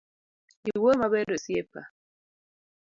[0.69, 1.81] Iwuoyo maber osiepa.